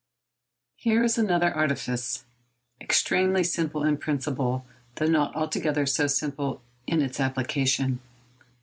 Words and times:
Here 0.77 1.03
is 1.03 1.19
another 1.19 1.53
artifice, 1.53 2.25
extremely 2.79 3.43
simple 3.43 3.83
in 3.83 3.97
principle, 3.97 4.65
though 4.95 5.05
not 5.05 5.35
altogether 5.35 5.85
so 5.85 6.07
simple 6.07 6.63
in 6.87 7.03
its 7.03 7.19
application. 7.19 7.99